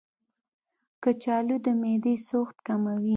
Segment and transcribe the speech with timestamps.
[1.03, 3.09] کچالو د معدې سوخت کموي.